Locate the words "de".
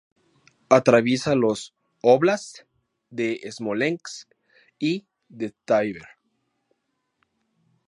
3.11-3.39, 5.29-5.53